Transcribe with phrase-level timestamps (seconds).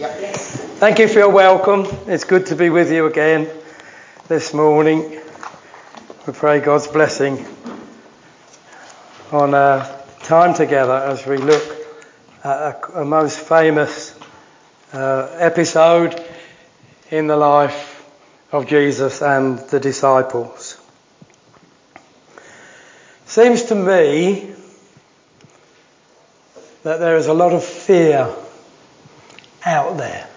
[0.00, 1.86] Thank you for your welcome.
[2.06, 3.50] It's good to be with you again
[4.28, 5.20] this morning.
[6.26, 7.44] We pray God's blessing
[9.30, 9.86] on our
[10.20, 11.62] time together as we look
[12.42, 14.18] at a, a most famous
[14.94, 16.18] uh, episode
[17.10, 18.02] in the life
[18.52, 20.80] of Jesus and the disciples.
[23.26, 24.54] Seems to me
[26.84, 28.34] that there is a lot of fear
[29.64, 30.28] out there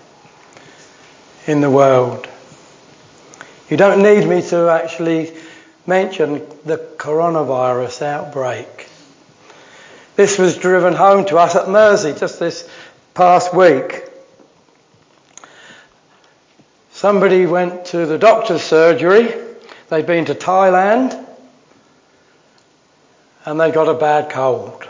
[1.47, 2.27] in the world.
[3.69, 5.33] You don't need me to actually
[5.85, 8.87] mention the coronavirus outbreak.
[10.15, 12.69] This was driven home to us at Mersea just this
[13.13, 14.03] past week.
[16.91, 19.33] Somebody went to the doctor's surgery.
[19.89, 21.19] They'd been to Thailand
[23.45, 24.87] and they got a bad cold.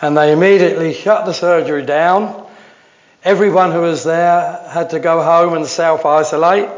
[0.00, 2.46] And they immediately shut the surgery down
[3.24, 6.70] Everyone who was there had to go home and self isolate.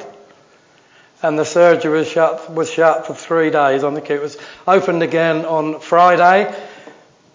[1.23, 3.85] And the surgery was shut, was shut for three days.
[3.85, 6.53] I think it was opened again on Friday,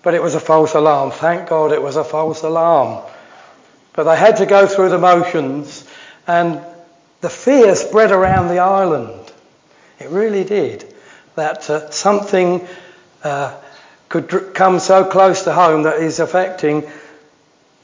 [0.02, 1.12] but it was a false alarm.
[1.12, 3.04] Thank God it was a false alarm.
[3.94, 5.88] But they had to go through the motions,
[6.26, 6.60] and
[7.22, 9.32] the fear spread around the island.
[10.00, 10.94] It really did.
[11.36, 12.68] That uh, something
[13.24, 13.56] uh,
[14.22, 16.90] could come so close to home that is affecting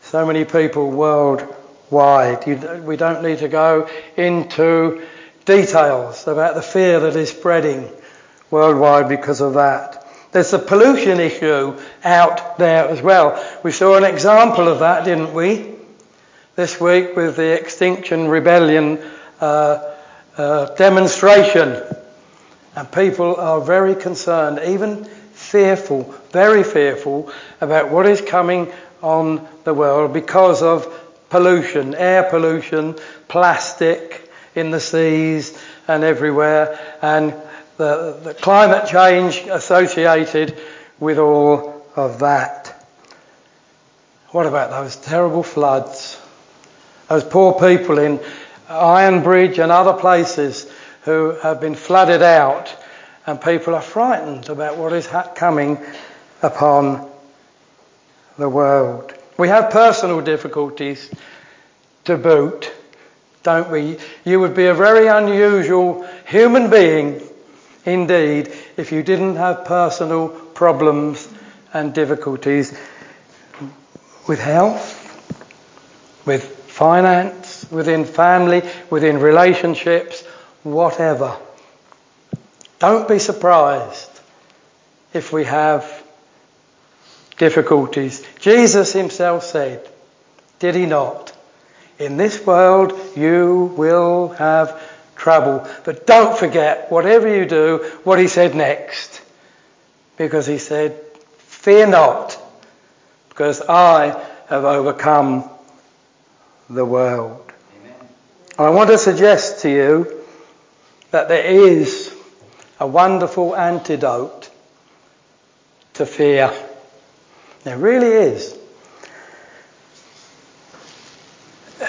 [0.01, 2.47] so many people worldwide.
[2.47, 5.05] You, we don't need to go into
[5.43, 7.89] details about the fear that is spreading
[8.49, 10.07] worldwide because of that.
[10.31, 13.45] There's a pollution issue out there as well.
[13.61, 15.75] We saw an example of that, didn't we?
[16.55, 19.01] This week with the Extinction Rebellion
[19.41, 19.95] uh,
[20.37, 21.83] uh, demonstration.
[22.77, 25.09] And people are very concerned, even
[25.51, 28.71] fearful, very fearful about what is coming
[29.03, 30.87] on the world because of
[31.29, 32.95] pollution, air pollution,
[33.27, 35.57] plastic in the seas
[35.87, 37.33] and everywhere, and
[37.77, 40.57] the, the climate change associated
[40.99, 42.85] with all of that.
[44.29, 46.17] What about those terrible floods?
[47.09, 48.19] Those poor people in
[48.69, 52.73] Ironbridge and other places who have been flooded out,
[53.25, 55.77] and people are frightened about what is ha- coming
[56.41, 57.09] upon
[58.37, 59.13] the world.
[59.37, 61.11] We have personal difficulties
[62.05, 62.71] to boot,
[63.43, 63.97] don't we?
[64.25, 67.21] You would be a very unusual human being
[67.85, 71.27] indeed if you didn't have personal problems
[71.73, 72.77] and difficulties
[74.27, 74.97] with health,
[76.25, 80.23] with finance, within family, within relationships,
[80.63, 81.37] whatever.
[82.81, 84.09] Don't be surprised
[85.13, 85.85] if we have
[87.37, 88.25] difficulties.
[88.39, 89.87] Jesus himself said,
[90.57, 91.31] did he not?
[91.99, 94.81] In this world you will have
[95.15, 95.67] trouble.
[95.85, 99.21] But don't forget, whatever you do, what he said next.
[100.17, 100.99] Because he said,
[101.37, 102.35] fear not,
[103.29, 105.47] because I have overcome
[106.67, 107.53] the world.
[107.79, 107.93] Amen.
[108.57, 110.23] I want to suggest to you
[111.11, 112.00] that there is
[112.81, 114.49] a wonderful antidote
[115.93, 116.51] to fear.
[117.63, 118.57] There really is.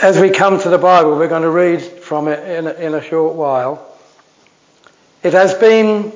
[0.02, 2.92] As we come to the Bible, we're going to read from it in a, in
[2.94, 3.90] a short while.
[5.22, 6.12] It has been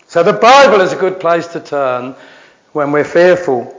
[0.08, 2.16] So the Bible is a good place to turn
[2.74, 3.74] when we're fearful.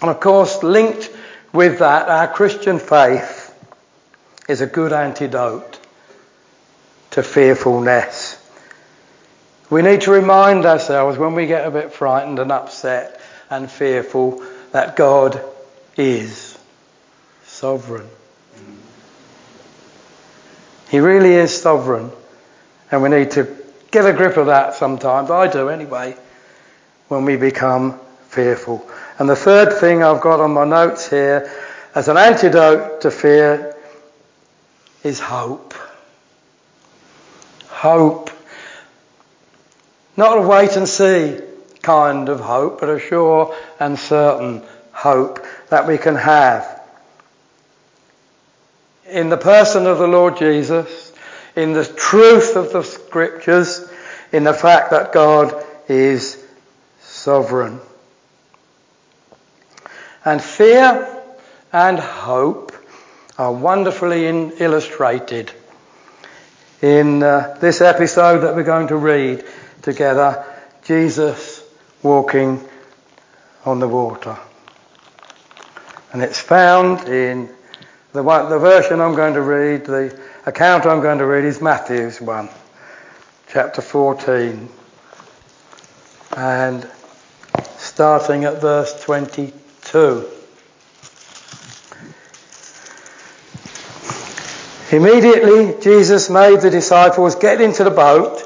[0.00, 1.10] And of course, linked
[1.52, 3.52] with that, our Christian faith
[4.48, 5.80] is a good antidote
[7.12, 8.38] to fearfulness.
[9.70, 14.42] We need to remind ourselves when we get a bit frightened and upset and fearful
[14.72, 15.42] that God
[15.96, 16.58] is
[17.44, 18.08] sovereign.
[20.90, 22.10] He really is sovereign.
[22.90, 23.48] And we need to
[23.90, 25.30] get a grip of that sometimes.
[25.30, 26.16] I do anyway,
[27.08, 27.98] when we become
[28.28, 28.86] fearful.
[29.18, 31.50] And the third thing I've got on my notes here
[31.94, 33.74] as an antidote to fear
[35.02, 35.74] is hope.
[37.82, 38.30] Hope.
[40.16, 41.40] Not a wait and see
[41.82, 44.62] kind of hope, but a sure and certain
[44.92, 46.80] hope that we can have.
[49.08, 51.12] In the person of the Lord Jesus,
[51.56, 53.84] in the truth of the scriptures,
[54.30, 55.52] in the fact that God
[55.88, 56.40] is
[57.00, 57.80] sovereign.
[60.24, 61.20] And fear
[61.72, 62.70] and hope
[63.36, 65.50] are wonderfully in, illustrated
[66.82, 69.44] in uh, this episode that we're going to read
[69.82, 70.44] together
[70.84, 71.62] Jesus
[72.02, 72.60] walking
[73.64, 74.36] on the water.
[76.12, 77.48] And it's found in
[78.12, 81.62] the, one, the version I'm going to read, the account I'm going to read is
[81.62, 82.48] Matthew's one,
[83.48, 84.68] chapter 14.
[86.36, 86.90] And
[87.76, 90.41] starting at verse 22.
[94.92, 98.42] Immediately, Jesus made the disciples get into the boat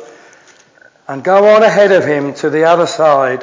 [1.09, 3.43] and go on ahead of him to the other side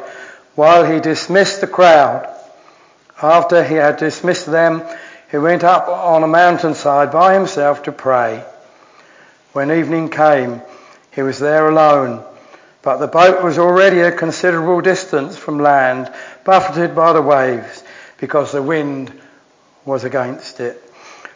[0.56, 2.34] while he dismissed the crowd.
[3.22, 4.84] After he had dismissed them,
[5.30, 8.42] he went up on a mountainside by himself to pray.
[9.52, 10.62] When evening came,
[11.12, 12.24] he was there alone,
[12.84, 16.10] but the boat was already a considerable distance from land,
[16.46, 17.84] buffeted by the waves,
[18.18, 19.12] because the wind
[19.84, 20.82] was against it.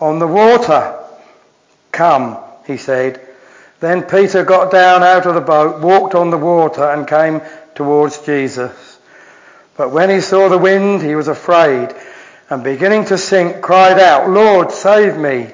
[0.00, 0.98] on the water.
[1.92, 3.20] Come, he said.
[3.80, 7.40] Then Peter got down out of the boat, walked on the water, and came
[7.74, 8.98] towards Jesus.
[9.76, 11.94] But when he saw the wind, he was afraid,
[12.50, 15.52] and beginning to sink, cried out, Lord, save me.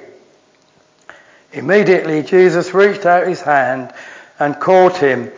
[1.53, 3.93] Immediately Jesus reached out his hand
[4.39, 5.31] and caught him.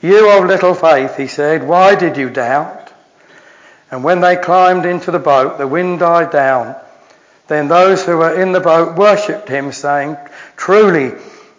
[0.00, 2.90] You of little faith, he said, why did you doubt?
[3.90, 6.76] And when they climbed into the boat, the wind died down.
[7.50, 10.16] Then those who were in the boat worshipped him, saying,
[10.56, 11.14] Truly,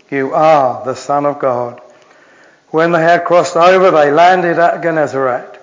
[0.09, 1.81] you are the Son of God.
[2.69, 5.59] When they had crossed over, they landed at Gennesaret.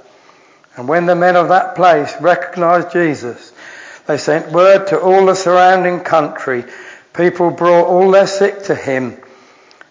[0.76, 3.54] And when the men of that place recognized Jesus,
[4.06, 6.66] they sent word to all the surrounding country.
[7.14, 9.16] People brought all their sick to him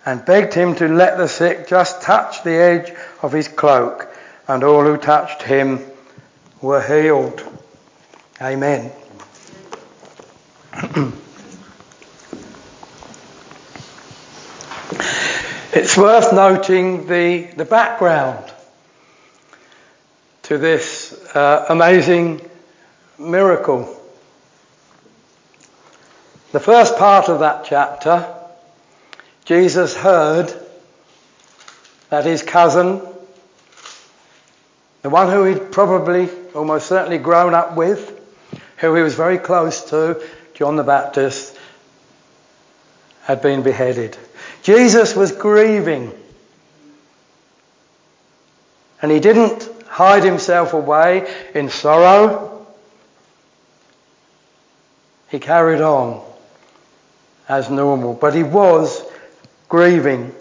[0.05, 2.93] and begged him to let the sick just touch the edge
[3.23, 4.07] of his cloak,
[4.47, 5.83] and all who touched him
[6.61, 7.41] were healed.
[8.39, 8.91] Amen.
[15.73, 18.53] It's worth noting the, the background
[20.43, 22.47] to this uh, amazing
[23.17, 23.91] miracle.
[26.51, 28.31] The first part of that chapter,
[29.45, 30.53] Jesus heard
[32.09, 33.01] that his cousin,
[35.01, 38.13] the one who he'd probably almost certainly grown up with,
[38.77, 40.21] who he was very close to,
[40.57, 41.55] John the Baptist,
[43.21, 44.17] had been beheaded.
[44.63, 46.11] Jesus was grieving.
[48.99, 52.65] And he didn't hide himself away in sorrow.
[55.29, 56.25] He carried on
[57.47, 59.03] as normal, but he was
[59.69, 60.33] grieving.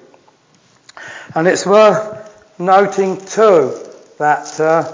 [1.34, 3.78] And it's worth noting too
[4.18, 4.92] that uh,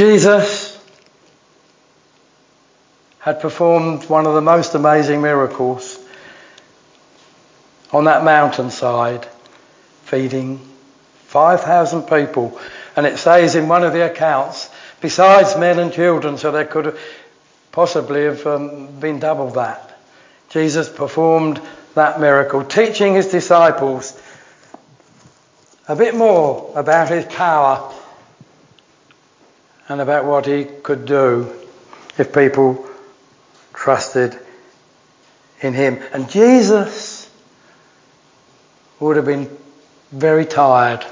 [0.00, 0.82] Jesus
[3.18, 5.98] had performed one of the most amazing miracles
[7.92, 9.28] on that mountainside,
[10.04, 10.58] feeding
[11.26, 12.58] 5,000 people.
[12.96, 14.70] And it says in one of the accounts,
[15.02, 16.96] besides men and children, so there could
[17.70, 20.00] possibly have um, been double that.
[20.48, 21.60] Jesus performed
[21.92, 24.18] that miracle, teaching his disciples
[25.86, 27.94] a bit more about his power
[29.90, 31.52] and about what he could do
[32.16, 32.88] if people
[33.74, 34.38] trusted
[35.60, 36.00] in him.
[36.12, 37.28] And Jesus
[39.00, 39.50] would have been
[40.12, 41.04] very tired.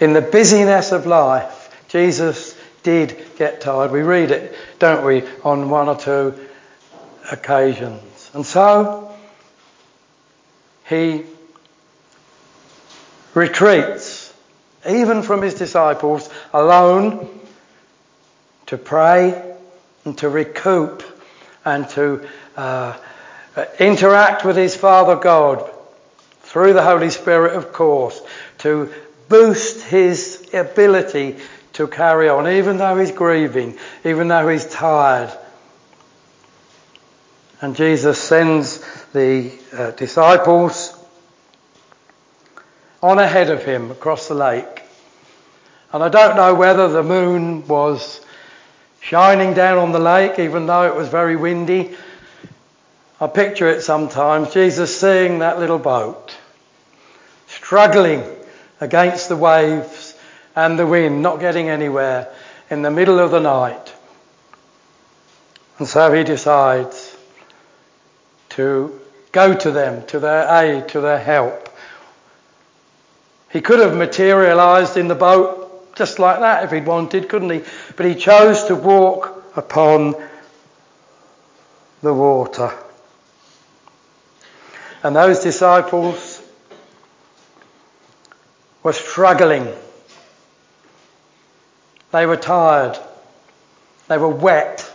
[0.00, 3.92] In the busyness of life, Jesus did get tired.
[3.92, 6.34] We read it, don't we, on one or two
[7.30, 8.30] occasions.
[8.34, 9.14] And so
[10.88, 11.22] he
[13.34, 14.23] retreats
[14.88, 17.28] even from his disciples, alone
[18.66, 19.56] to pray
[20.04, 21.02] and to recoup
[21.64, 22.26] and to
[22.56, 22.96] uh,
[23.56, 25.70] uh, interact with his Father God
[26.42, 28.20] through the Holy Spirit, of course,
[28.58, 28.92] to
[29.28, 31.36] boost his ability
[31.74, 35.32] to carry on, even though he's grieving, even though he's tired.
[37.60, 38.78] And Jesus sends
[39.12, 40.93] the uh, disciples
[43.04, 44.82] on ahead of him across the lake.
[45.92, 48.24] And I don't know whether the moon was
[49.02, 51.94] shining down on the lake, even though it was very windy.
[53.20, 56.34] I picture it sometimes, Jesus seeing that little boat,
[57.46, 58.24] struggling
[58.80, 60.18] against the waves
[60.56, 62.34] and the wind, not getting anywhere
[62.70, 63.92] in the middle of the night.
[65.78, 67.14] And so he decides
[68.50, 68.98] to
[69.30, 71.68] go to them, to their aid, to their help.
[73.54, 77.62] He could have materialized in the boat just like that if he'd wanted, couldn't he?
[77.94, 80.16] But he chose to walk upon
[82.02, 82.72] the water.
[85.04, 86.42] And those disciples
[88.82, 89.68] were struggling.
[92.10, 92.98] They were tired.
[94.08, 94.92] They were wet.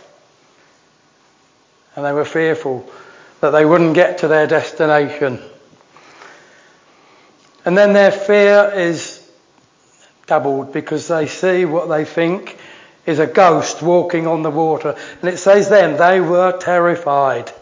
[1.96, 2.86] And they were fearful
[3.40, 5.40] that they wouldn't get to their destination.
[7.64, 9.20] And then their fear is
[10.26, 12.58] doubled because they see what they think
[13.06, 14.96] is a ghost walking on the water.
[15.20, 17.52] And it says then they were terrified.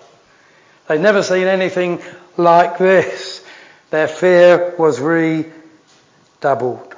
[0.87, 2.01] They'd never seen anything
[2.37, 3.45] like this.
[3.91, 6.95] Their fear was redoubled.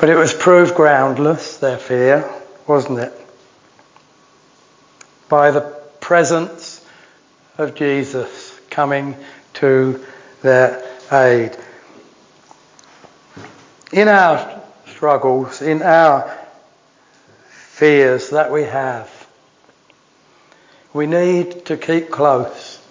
[0.00, 2.28] But it was proved groundless, their fear,
[2.66, 3.12] wasn't it?
[5.28, 5.60] By the
[6.00, 6.79] presence
[7.60, 9.16] of Jesus coming
[9.54, 10.04] to
[10.42, 11.56] their aid.
[13.92, 16.36] In our struggles, in our
[17.48, 19.10] fears that we have,
[20.92, 22.84] we need to keep close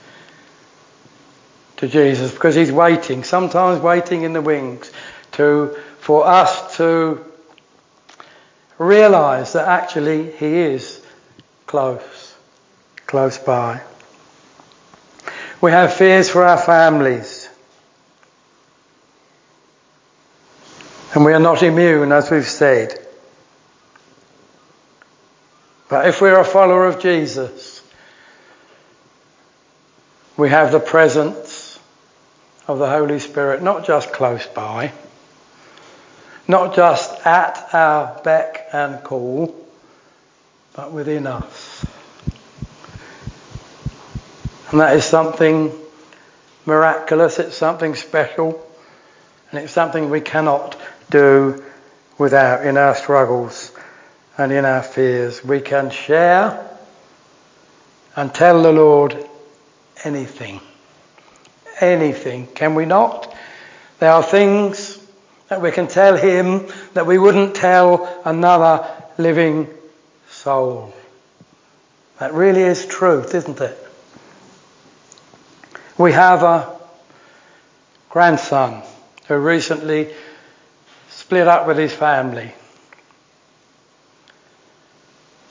[1.77, 4.91] to Jesus because he's waiting, sometimes waiting in the wings
[5.33, 7.25] to, for us to
[8.77, 11.03] realize that actually he is
[11.65, 12.35] close,
[13.05, 13.81] close by.
[15.61, 17.49] We have fears for our families.
[21.13, 22.97] And we are not immune, as we've said.
[25.89, 27.81] But if we're a follower of Jesus,
[30.37, 31.79] we have the presence
[32.67, 34.93] of the Holy Spirit not just close by,
[36.47, 39.55] not just at our beck and call,
[40.73, 41.85] but within us.
[44.71, 45.71] And that is something
[46.65, 48.63] miraculous, it's something special,
[49.51, 51.63] and it's something we cannot do
[52.19, 53.71] without in our struggles
[54.37, 55.43] and in our fears.
[55.43, 56.69] We can share
[58.15, 59.17] and tell the Lord
[60.03, 60.61] anything.
[61.79, 62.45] Anything.
[62.47, 63.33] Can we not?
[63.99, 64.99] There are things
[65.47, 69.67] that we can tell him that we wouldn't tell another living
[70.29, 70.93] soul.
[72.19, 73.88] That really is truth, isn't it?
[75.99, 76.79] We have a
[78.09, 78.83] grandson
[79.27, 80.07] who recently
[81.09, 82.53] split up with his family.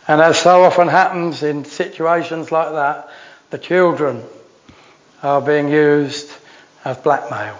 [0.09, 3.11] And as so often happens in situations like that,
[3.51, 4.25] the children
[5.23, 6.31] are being used
[6.83, 7.59] as blackmail.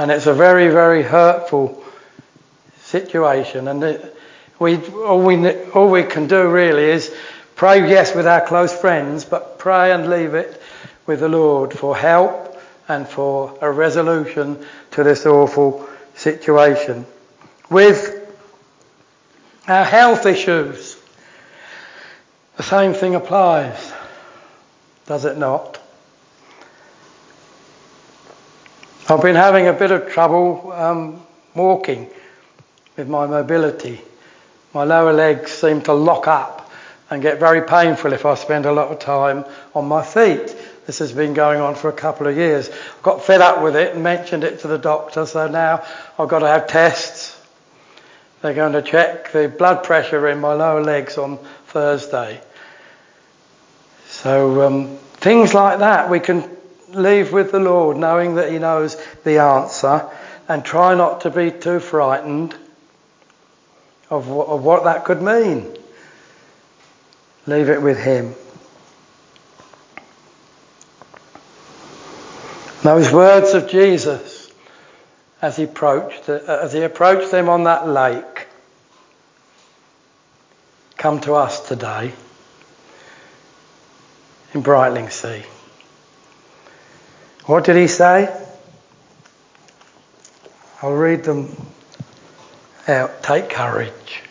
[0.00, 1.84] And it's a very, very hurtful
[2.82, 3.68] situation.
[3.68, 4.16] And it,
[4.58, 7.14] we, all, we, all we can do really is
[7.56, 10.60] pray, yes, with our close friends, but pray and leave it
[11.06, 17.06] with the Lord for help and for a resolution to this awful situation.
[17.70, 18.20] With
[19.66, 20.96] our health issues,
[22.56, 23.92] the same thing applies
[25.06, 25.80] does it not?
[29.06, 31.22] I've been having a bit of trouble um,
[31.54, 32.08] walking
[32.96, 34.00] with my mobility.
[34.72, 36.63] My lower legs seem to lock up
[37.10, 39.44] and get very painful if I spend a lot of time
[39.74, 40.56] on my feet.
[40.86, 42.68] This has been going on for a couple of years.
[42.68, 45.84] I got fed up with it and mentioned it to the doctor, so now
[46.18, 47.40] I've got to have tests.
[48.42, 52.40] They're going to check the blood pressure in my lower legs on Thursday.
[54.08, 56.54] So um, things like that we can
[56.90, 60.08] leave with the Lord, knowing that He knows the answer,
[60.48, 62.54] and try not to be too frightened
[64.10, 65.74] of what, of what that could mean.
[67.46, 68.34] Leave it with Him.
[72.82, 74.52] Those words of Jesus
[75.44, 78.46] as he approached, as he approached them on that lake,
[80.96, 82.12] come to us today
[84.54, 85.44] in Brightlingsea.
[87.44, 88.34] What did he say?
[90.80, 91.54] I'll read them
[92.88, 93.22] out.
[93.22, 94.22] Take courage.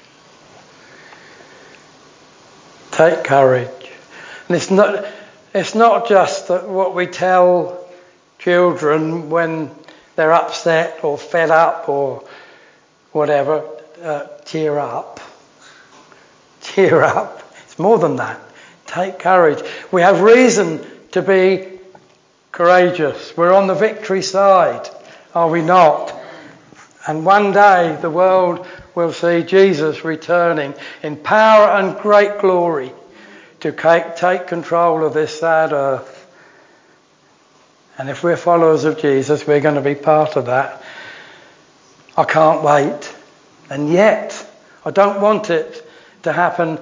[2.93, 3.69] Take courage.
[4.47, 5.05] And it's not,
[5.53, 7.83] it's not just what we tell
[8.37, 9.71] children when
[10.15, 12.23] they're upset or fed up or
[13.11, 13.67] whatever.
[13.99, 15.19] Uh, cheer up.
[16.61, 17.41] Cheer up.
[17.63, 18.39] It's more than that.
[18.85, 19.63] Take courage.
[19.91, 21.79] We have reason to be
[22.51, 23.35] courageous.
[23.35, 24.87] We're on the victory side,
[25.33, 26.22] are we not?
[27.05, 32.93] And one day the world will see Jesus returning in power and great glory
[33.59, 33.71] to
[34.15, 36.19] take control of this sad earth.
[37.97, 40.81] And if we're followers of Jesus, we're going to be part of that.
[42.15, 43.15] I can't wait.
[43.69, 44.45] And yet,
[44.85, 45.87] I don't want it
[46.23, 46.79] to happen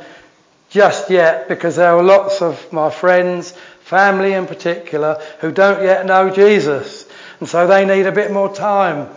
[0.70, 3.52] just yet because there are lots of my friends,
[3.82, 7.08] family in particular, who don't yet know Jesus.
[7.40, 9.10] And so they need a bit more time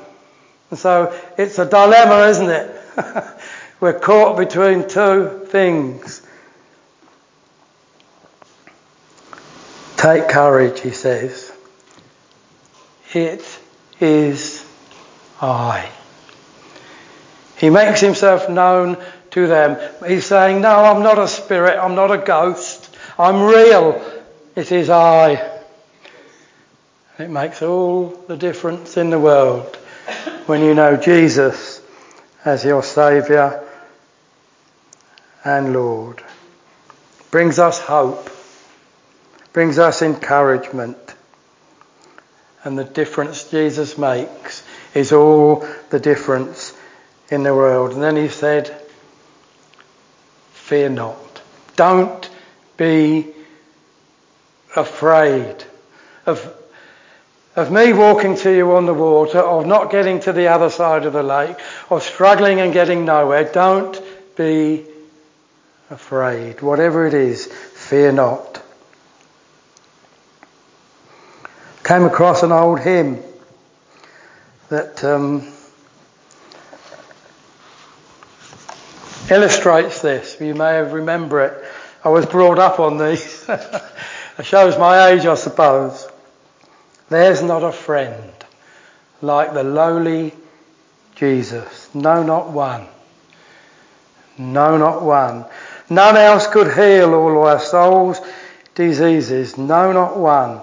[0.75, 2.76] and so it's a dilemma, isn't it?
[3.81, 6.21] We're caught between two things.
[9.97, 11.52] Take courage, he says.
[13.12, 13.47] It
[14.00, 14.66] is
[15.40, 15.88] I.
[17.57, 18.97] He makes himself known
[19.31, 19.78] to them.
[20.04, 24.02] He's saying, No, I'm not a spirit, I'm not a ghost, I'm real.
[24.57, 25.35] It is I.
[27.21, 29.78] It makes all the difference in the world
[30.46, 31.80] when you know Jesus
[32.44, 33.64] as your Saviour
[35.42, 36.22] and Lord.
[37.30, 38.30] Brings us hope,
[39.52, 40.98] brings us encouragement.
[42.62, 44.62] And the difference Jesus makes
[44.94, 46.76] is all the difference
[47.30, 47.92] in the world.
[47.92, 48.68] And then he said,
[50.52, 51.42] Fear not.
[51.76, 52.30] Don't
[52.76, 53.26] be
[54.76, 55.64] afraid
[56.26, 56.54] of
[57.56, 61.04] of me walking to you on the water, of not getting to the other side
[61.06, 61.56] of the lake,
[61.88, 64.00] of struggling and getting nowhere, don't
[64.36, 64.84] be
[65.90, 66.60] afraid.
[66.60, 68.60] Whatever it is, fear not.
[71.84, 73.23] Came across an old hymn
[74.71, 75.47] that um,
[79.30, 80.40] illustrates this.
[80.40, 81.64] You may remember it.
[82.02, 83.45] I was brought up on these.
[84.38, 86.08] it shows my age, I suppose.
[87.14, 88.32] There's not a friend
[89.22, 90.34] like the lowly
[91.14, 91.88] Jesus.
[91.94, 92.88] No, not one.
[94.36, 95.44] No, not one.
[95.88, 98.20] None else could heal all our souls'
[98.74, 99.56] diseases.
[99.56, 100.60] No, not one.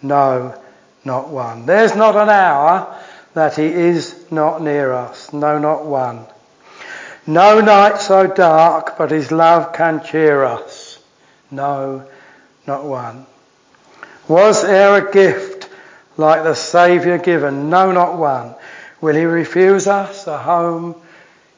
[0.00, 0.56] No,
[1.04, 1.66] not one.
[1.66, 2.96] There's not an hour
[3.34, 5.32] that he is not near us.
[5.32, 6.26] No, not one.
[7.26, 11.00] No night so dark, but his love can cheer us.
[11.50, 12.06] No,
[12.68, 13.26] not one.
[14.28, 15.51] Was there a gift
[16.16, 17.70] like the Saviour given?
[17.70, 18.54] No, not one.
[19.00, 20.94] Will he refuse us a home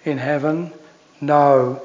[0.05, 0.73] in heaven?
[1.21, 1.83] No,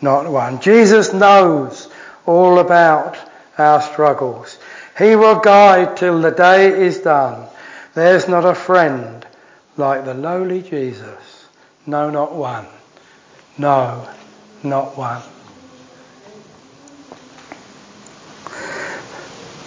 [0.00, 0.60] not one.
[0.60, 1.88] Jesus knows
[2.26, 3.18] all about
[3.58, 4.58] our struggles.
[4.98, 7.48] He will guide till the day is done.
[7.94, 9.26] There's not a friend
[9.76, 11.46] like the lowly Jesus.
[11.86, 12.66] No, not one.
[13.56, 14.08] No,
[14.62, 15.22] not one.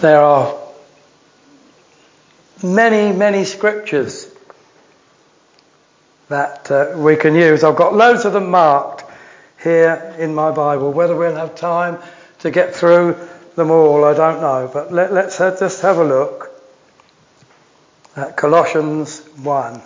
[0.01, 0.62] There are
[2.63, 4.33] many, many scriptures
[6.29, 7.63] that uh, we can use.
[7.63, 9.03] I've got loads of them marked
[9.61, 10.91] here in my Bible.
[10.91, 11.99] Whether we'll have time
[12.39, 13.17] to get through
[13.55, 14.69] them all, I don't know.
[14.71, 16.49] But let, us just have a look
[18.15, 19.81] at Colossians 1.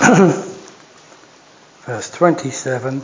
[1.86, 3.02] Verse 27.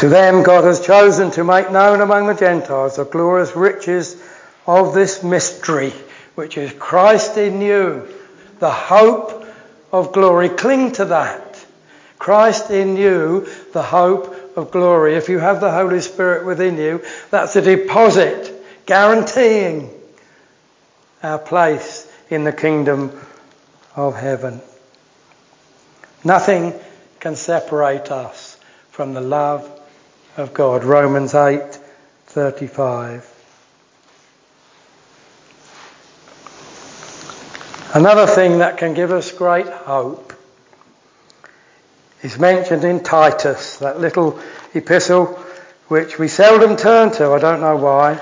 [0.00, 4.16] To them God has chosen to make known among the Gentiles the glorious riches
[4.66, 5.92] of this mystery,
[6.36, 8.08] which is Christ in you,
[8.60, 9.44] the hope
[9.92, 10.48] of glory.
[10.48, 11.62] Cling to that.
[12.18, 15.16] Christ in you, the hope of glory.
[15.16, 18.50] If you have the Holy Spirit within you, that's a deposit
[18.86, 19.90] guaranteeing
[21.22, 23.20] our place in the kingdom
[23.94, 24.62] of heaven.
[26.24, 26.72] Nothing
[27.18, 28.56] can separate us
[28.92, 29.76] from the love
[30.40, 30.84] of God.
[30.84, 31.60] Romans 8
[32.26, 33.36] 35.
[37.92, 40.32] Another thing that can give us great hope
[42.22, 44.38] is mentioned in Titus, that little
[44.74, 45.26] epistle
[45.88, 48.14] which we seldom turn to, I don't know why.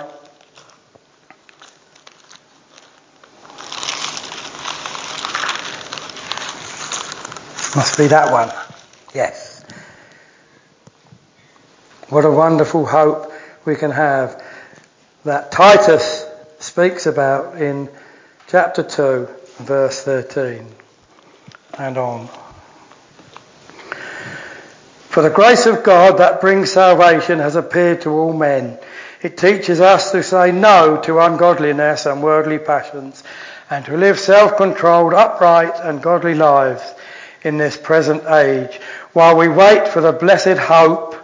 [7.77, 8.51] Must be that one.
[9.15, 9.48] Yes.
[12.09, 13.31] What a wonderful hope
[13.67, 14.43] we can have
[15.25, 16.25] that Titus
[16.59, 17.91] speaks about in
[18.47, 20.67] chapter 2, verse 13
[21.79, 22.29] and on.
[25.11, 28.79] For the grace of God that brings salvation has appeared to all men.
[29.21, 33.23] It teaches us to say no to ungodliness and worldly passions
[33.69, 36.83] and to live self-controlled, upright and godly lives
[37.43, 38.81] in this present age
[39.13, 41.15] while we wait for the blessed hope,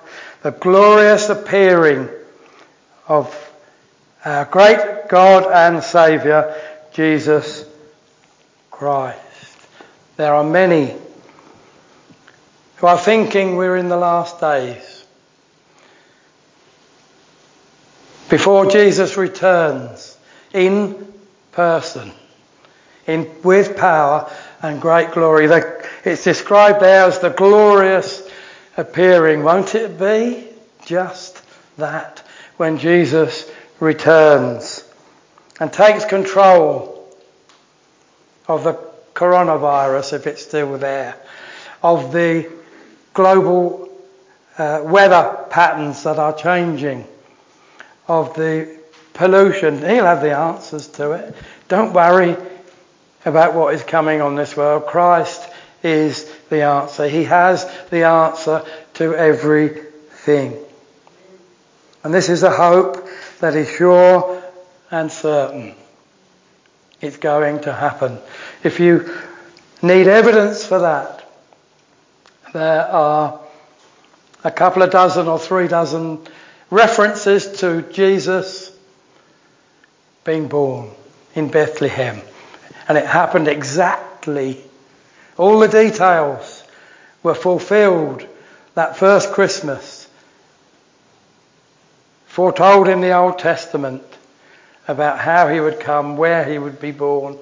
[0.44, 2.06] the glorious appearing
[3.08, 3.34] of
[4.26, 6.54] our great God and Saviour,
[6.92, 7.64] Jesus
[8.70, 9.18] Christ.
[10.18, 10.94] There are many
[12.76, 15.06] who are thinking we're in the last days.
[18.28, 20.14] Before Jesus returns
[20.52, 21.10] in
[21.52, 22.12] person,
[23.06, 24.30] in, with power
[24.60, 25.46] and great glory.
[26.04, 28.28] It's described there as the glorious
[28.76, 29.42] appearing.
[29.42, 30.48] Won't it be
[30.84, 31.42] just
[31.76, 32.22] that
[32.56, 34.84] when Jesus returns
[35.60, 37.08] and takes control
[38.46, 38.74] of the
[39.14, 41.16] coronavirus, if it's still there,
[41.82, 42.50] of the
[43.12, 43.88] global
[44.58, 47.06] uh, weather patterns that are changing,
[48.06, 48.78] of the
[49.14, 49.78] pollution.
[49.78, 51.34] He'll have the answers to it.
[51.68, 52.36] Don't worry
[53.24, 54.86] about what is coming on this world.
[54.86, 55.48] Christ
[55.84, 57.06] is the answer.
[57.06, 60.56] He has the answer to everything.
[62.02, 63.06] And this is a hope
[63.40, 64.42] that is sure
[64.90, 65.74] and certain.
[67.00, 68.18] It's going to happen.
[68.62, 69.14] If you
[69.82, 71.28] need evidence for that,
[72.52, 73.40] there are
[74.42, 76.20] a couple of dozen or three dozen
[76.70, 78.70] references to Jesus
[80.24, 80.90] being born
[81.34, 82.20] in Bethlehem.
[82.88, 84.62] And it happened exactly.
[85.36, 86.62] All the details
[87.22, 88.26] were fulfilled
[88.74, 90.08] that first Christmas.
[92.26, 94.02] Foretold in the Old Testament
[94.86, 97.38] about how he would come, where he would be born,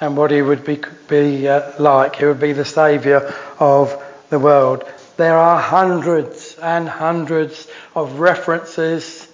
[0.00, 2.16] and what he would be, be uh, like.
[2.16, 4.84] He would be the Saviour of the world.
[5.16, 9.26] There are hundreds and hundreds of references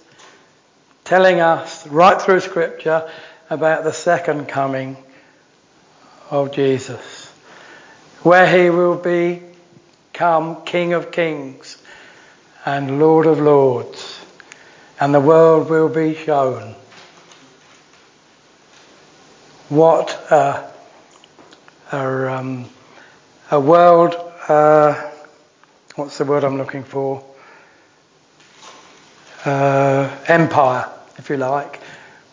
[1.03, 3.09] telling us right through Scripture
[3.49, 4.95] about the second coming
[6.33, 7.31] of Jesus,
[8.23, 11.77] where he will become King of Kings
[12.65, 14.19] and Lord of Lords,
[14.99, 16.73] and the world will be shown
[19.69, 20.71] what a,
[21.91, 22.65] a, um,
[23.51, 24.15] a world,
[24.47, 25.11] uh,
[25.95, 27.23] what's the word I'm looking for?
[29.45, 31.79] Uh, empire, if you like,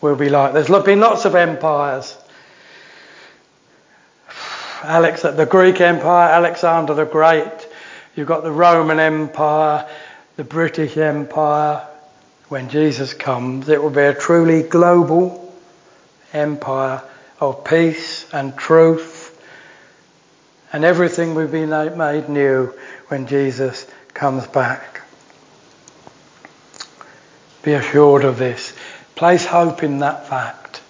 [0.01, 0.53] will be like.
[0.53, 2.17] There's been lots of empires.
[4.83, 7.67] Alex, the Greek Empire, Alexander the Great.
[8.15, 9.87] You've got the Roman Empire,
[10.35, 11.87] the British Empire.
[12.49, 15.53] When Jesus comes, it will be a truly global
[16.33, 17.01] empire
[17.39, 19.27] of peace and truth,
[20.73, 22.73] and everything will be made new
[23.07, 25.01] when Jesus comes back.
[27.63, 28.73] Be assured of this.
[29.15, 30.81] Place hope in that fact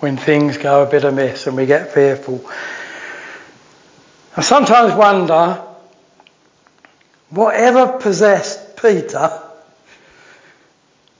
[0.00, 2.44] when things go a bit amiss and we get fearful.
[4.36, 5.62] I sometimes wonder
[7.30, 9.40] whatever possessed Peter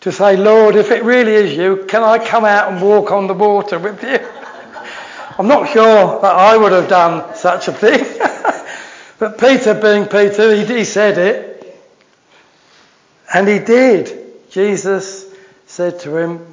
[0.00, 3.26] to say, Lord, if it really is you, can I come out and walk on
[3.26, 4.18] the water with you?
[5.38, 8.04] I'm not sure that I would have done such a thing.
[9.18, 11.54] but Peter, being Peter, he, he said it.
[13.32, 14.50] And he did.
[14.50, 15.32] Jesus
[15.66, 16.46] said to him,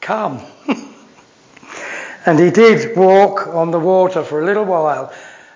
[0.00, 0.40] Come.
[2.26, 5.12] and he did walk on the water for a little while,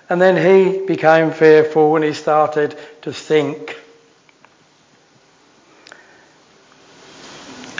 [0.09, 3.79] and then he became fearful when he started to think.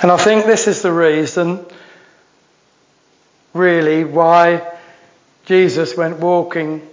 [0.02, 1.66] And I think this is the reason,
[3.54, 4.72] really, why
[5.46, 6.88] Jesus went walking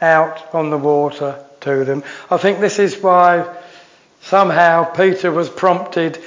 [0.00, 2.02] out on the water to them.
[2.30, 3.54] I think this is why
[4.22, 6.18] somehow Peter was prompted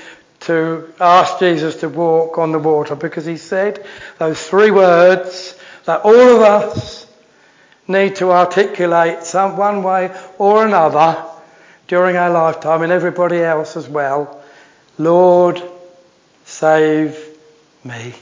[0.42, 3.86] to ask Jesus to walk on the water because he said
[4.18, 7.05] those three words that all of us
[7.88, 11.24] need to articulate some one way or another
[11.88, 14.42] during our lifetime and everybody else as well.
[14.98, 15.62] Lord,
[16.46, 17.18] save
[17.84, 18.14] me.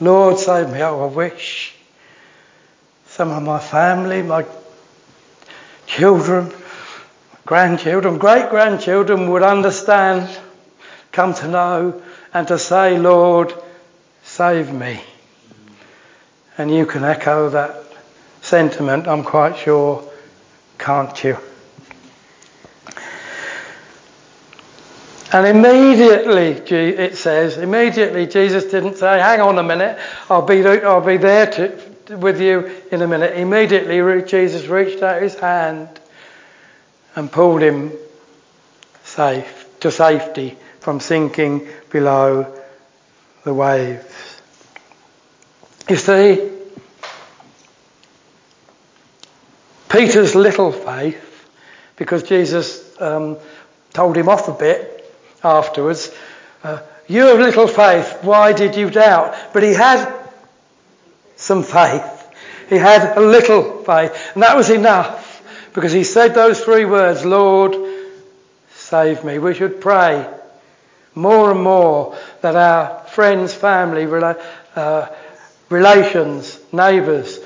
[0.00, 0.80] Lord, save me.
[0.82, 1.74] Oh, I wish
[3.08, 4.46] some of my family, my
[5.86, 6.52] children,
[7.44, 10.28] grandchildren, great grandchildren would understand,
[11.10, 12.02] come to know,
[12.32, 13.52] and to say, Lord,
[14.22, 15.00] save me.
[16.58, 17.84] And you can echo that
[18.42, 20.02] sentiment, I'm quite sure,
[20.76, 21.38] can't you?
[25.30, 31.00] And immediately, it says, immediately Jesus didn't say, hang on a minute, I'll be, I'll
[31.04, 33.36] be there to, with you in a minute.
[33.36, 35.88] Immediately, Jesus reached out his hand
[37.14, 37.92] and pulled him
[39.04, 42.46] safe, to safety from sinking below
[43.44, 44.37] the waves.
[45.88, 46.50] You see,
[49.88, 51.48] Peter's little faith,
[51.96, 53.38] because Jesus um,
[53.94, 55.10] told him off a bit
[55.42, 56.14] afterwards.
[56.62, 59.34] Uh, you have little faith, why did you doubt?
[59.54, 60.14] But he had
[61.36, 62.04] some faith.
[62.68, 64.32] He had a little faith.
[64.34, 67.74] And that was enough because he said those three words, Lord,
[68.74, 69.38] save me.
[69.38, 70.28] We should pray
[71.14, 75.06] more and more that our friends, family, uh,
[75.70, 77.38] relations, neighbours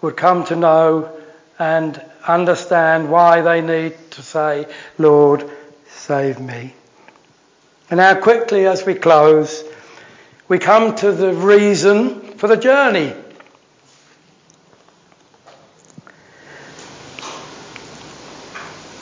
[0.00, 1.12] would come to know
[1.58, 5.48] and understand why they need to say, Lord,
[5.88, 6.74] save me.
[7.90, 9.64] And now, quickly as we close,
[10.46, 13.14] we come to the reason for the journey.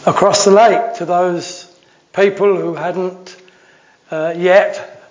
[0.06, 1.64] Across the lake to those
[2.12, 3.36] people who hadn't
[4.10, 5.02] uh, yet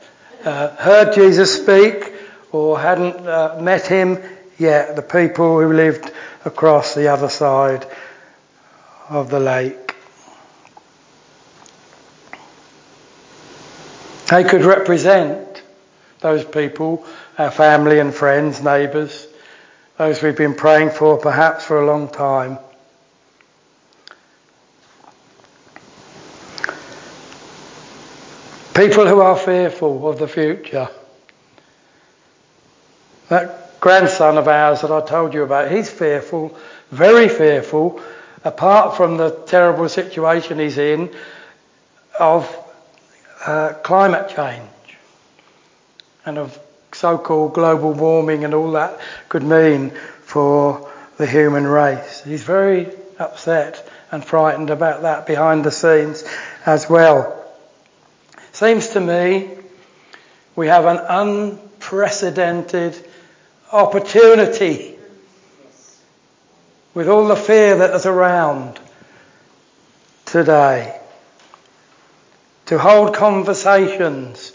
[0.45, 2.14] uh, heard Jesus speak
[2.55, 4.17] or hadn't uh, met him
[4.57, 6.09] yet, the people who lived
[6.45, 7.85] across the other side
[9.09, 9.93] of the lake.
[14.29, 15.61] They could represent
[16.21, 17.05] those people,
[17.37, 19.27] our family and friends, neighbours,
[19.97, 22.57] those we've been praying for perhaps for a long time.
[28.73, 30.89] People who are fearful of the future.
[33.85, 36.57] Grandson of ours that I told you about, he's fearful,
[36.89, 38.01] very fearful,
[38.43, 41.13] apart from the terrible situation he's in,
[42.19, 42.51] of
[43.45, 44.97] uh, climate change
[46.25, 46.57] and of
[46.93, 49.91] so-called global warming and all that could mean
[50.23, 52.23] for the human race.
[52.23, 56.23] He's very upset and frightened about that behind the scenes
[56.65, 57.39] as well.
[58.51, 59.47] Seems to me
[60.55, 63.04] we have an unprecedented
[63.75, 64.97] opportunity
[66.93, 68.79] with all the fear that is around
[70.25, 70.99] today
[72.67, 74.53] to hold conversations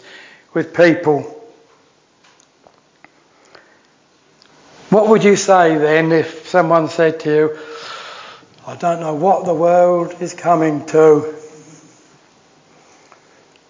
[0.53, 1.21] with people.
[4.89, 7.59] What would you say then if someone said to you,
[8.67, 11.33] I don't know what the world is coming to?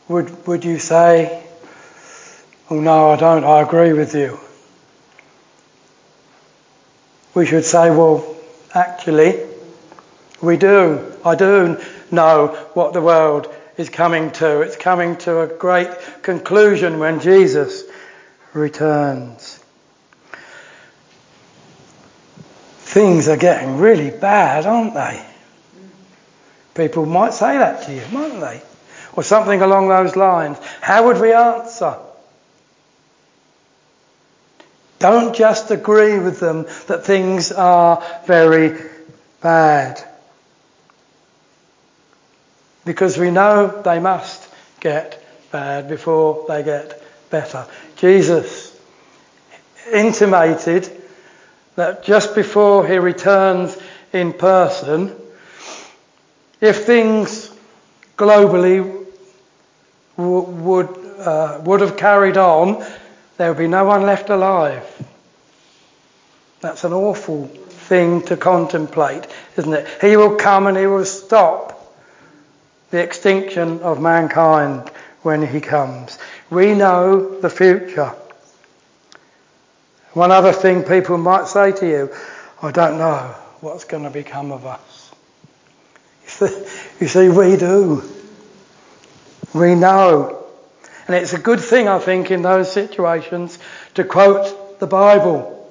[0.07, 1.43] Would, would you say,
[2.69, 4.39] Oh no, I don't, I agree with you?
[7.33, 8.35] We should say, Well,
[8.73, 9.39] actually,
[10.41, 11.13] we do.
[11.23, 14.61] I do know what the world is coming to.
[14.61, 15.89] It's coming to a great
[16.23, 17.83] conclusion when Jesus
[18.53, 19.57] returns.
[22.79, 25.25] Things are getting really bad, aren't they?
[26.73, 28.61] People might say that to you, mightn't they?
[29.13, 30.57] Or something along those lines.
[30.81, 31.97] How would we answer?
[35.01, 38.79] Don't just agree with them that things are very
[39.41, 40.01] bad
[42.85, 44.47] because we know they must
[44.79, 47.65] get bad before they get better.
[47.97, 48.79] Jesus
[49.91, 50.89] intimated
[51.75, 53.77] that just before he returns
[54.13, 55.15] in person,
[56.59, 57.49] if things
[58.17, 59.05] globally
[60.17, 60.87] w- would,
[61.19, 62.85] uh, would have carried on,
[63.41, 64.85] there will be no one left alive.
[66.59, 69.25] That's an awful thing to contemplate,
[69.57, 69.87] isn't it?
[69.99, 71.97] He will come and he will stop
[72.91, 74.91] the extinction of mankind
[75.23, 76.19] when he comes.
[76.51, 78.13] We know the future.
[80.13, 82.13] One other thing people might say to you,
[82.61, 85.11] I don't know what's going to become of us.
[86.99, 88.03] You see, we do.
[89.55, 90.40] We know.
[91.07, 93.57] And it's a good thing, I think, in those situations
[93.95, 95.69] to quote the Bible.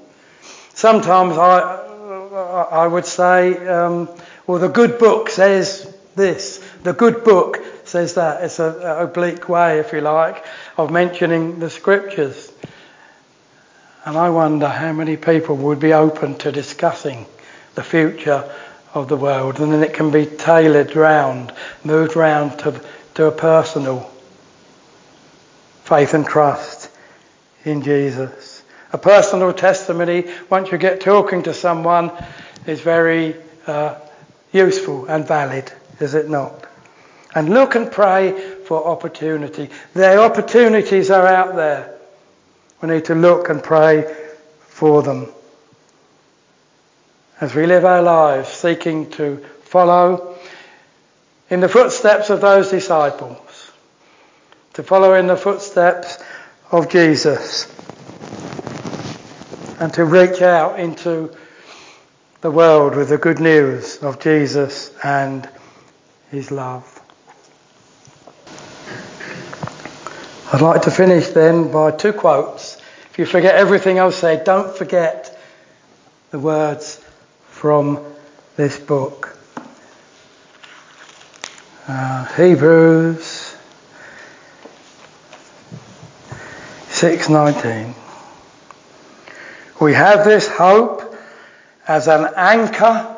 [0.75, 4.09] Sometimes I, I would say, um,
[4.47, 6.59] well, the good book says this.
[6.83, 8.43] The good book says that.
[8.45, 10.45] It's an oblique way, if you like,
[10.77, 12.53] of mentioning the scriptures.
[14.05, 17.27] And I wonder how many people would be open to discussing
[17.75, 18.51] the future
[18.95, 19.61] of the world.
[19.61, 21.53] And then it can be tailored round,
[21.85, 22.81] moved round to,
[23.15, 24.11] to a personal
[25.91, 26.89] faith and trust
[27.65, 28.63] in Jesus.
[28.93, 32.13] A personal testimony, once you get talking to someone,
[32.65, 33.35] is very
[33.67, 33.97] uh,
[34.53, 36.65] useful and valid, is it not?
[37.35, 39.69] And look and pray for opportunity.
[39.95, 41.99] The opportunities are out there.
[42.81, 44.15] We need to look and pray
[44.61, 45.27] for them.
[47.41, 50.37] As we live our lives seeking to follow
[51.49, 53.50] in the footsteps of those disciples,
[54.75, 56.19] to follow in the footsteps
[56.71, 57.67] of Jesus,
[59.81, 61.35] and to reach out into
[62.41, 65.49] the world with the good news of Jesus and
[66.31, 66.97] his love.
[70.53, 72.77] I'd like to finish then by two quotes.
[73.11, 75.39] If you forget everything I've said, don't forget
[76.31, 77.01] the words
[77.49, 78.05] from
[78.57, 79.37] this book.
[81.87, 83.30] Uh, Hebrews
[87.01, 87.95] 6:19.
[89.81, 91.17] We have this hope
[91.89, 93.17] as an anchor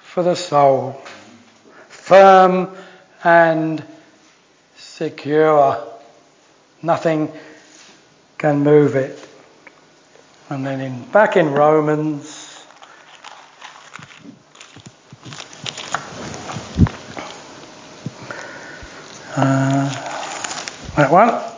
[0.00, 1.00] for the soul,
[1.88, 2.76] firm
[3.22, 3.84] and
[4.76, 5.80] secure.
[6.82, 7.32] Nothing
[8.36, 9.16] can move it.
[10.50, 12.64] And then in, back in Romans,
[19.36, 19.88] uh,
[20.96, 21.57] that one.